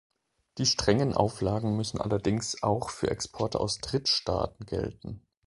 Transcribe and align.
Die 0.57 0.65
strengen 0.65 1.13
Auflagen 1.13 1.77
müssen 1.77 2.01
allerdings 2.01 2.63
auch 2.63 2.89
für 2.89 3.11
Exporte 3.11 3.59
aus 3.59 3.77
Drittstaaten 3.77 4.65
gelten. 4.65 5.27